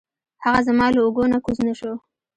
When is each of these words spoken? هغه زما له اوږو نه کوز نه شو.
هغه 0.43 0.59
زما 0.67 0.87
له 0.95 0.99
اوږو 1.03 1.23
نه 1.33 1.37
کوز 1.43 1.57
نه 1.67 1.73
شو. 1.79 1.93